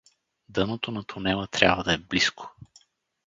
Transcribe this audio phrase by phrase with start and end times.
[0.49, 2.55] Дъното на тунела трябва да е близко.